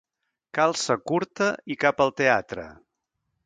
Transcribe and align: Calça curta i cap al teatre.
Calça 0.57 0.95
curta 1.11 1.51
i 1.75 1.79
cap 1.87 2.05
al 2.07 2.17
teatre. 2.23 2.69